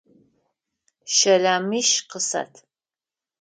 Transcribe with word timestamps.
Щэлэмищ 1.15 1.89
къысэт! 2.09 2.53